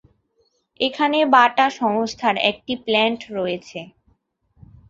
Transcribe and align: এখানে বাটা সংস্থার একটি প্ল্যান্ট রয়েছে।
এখানে 0.79 1.19
বাটা 1.33 1.65
সংস্থার 1.79 2.35
একটি 2.51 2.73
প্ল্যান্ট 2.85 3.21
রয়েছে। 3.37 3.79